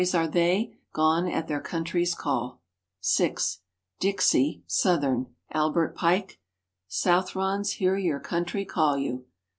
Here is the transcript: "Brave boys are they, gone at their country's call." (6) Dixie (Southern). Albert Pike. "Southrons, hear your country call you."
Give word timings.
"Brave 0.01 0.07
boys 0.07 0.15
are 0.15 0.27
they, 0.27 0.77
gone 0.93 1.27
at 1.27 1.47
their 1.47 1.61
country's 1.61 2.15
call." 2.15 2.63
(6) 3.01 3.59
Dixie 3.99 4.63
(Southern). 4.65 5.35
Albert 5.53 5.95
Pike. 5.95 6.39
"Southrons, 6.89 7.73
hear 7.73 7.95
your 7.95 8.19
country 8.19 8.65
call 8.65 8.97
you." 8.97 9.25